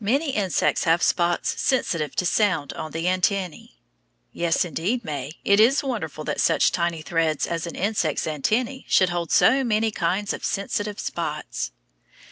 Many 0.00 0.32
insects 0.32 0.82
have 0.82 1.00
spots 1.00 1.60
sensitive 1.60 2.16
to 2.16 2.26
sound 2.26 2.72
on 2.72 2.90
the 2.90 3.04
antennæ. 3.04 3.70
Yes, 4.32 4.64
indeed, 4.64 5.04
May, 5.04 5.30
it 5.44 5.60
is 5.60 5.84
wonderful 5.84 6.24
that 6.24 6.40
such 6.40 6.72
tiny 6.72 7.02
threads 7.02 7.46
as 7.46 7.64
an 7.64 7.76
insect's 7.76 8.26
antennæ 8.26 8.84
should 8.88 9.10
hold 9.10 9.30
so 9.30 9.62
many 9.62 9.92
kinds 9.92 10.32
of 10.32 10.44
sensitive 10.44 10.98
spots. 10.98 11.70